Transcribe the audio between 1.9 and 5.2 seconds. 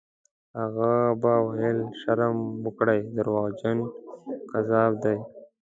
«شرم وکړئ! دروغجن، کذاب دی».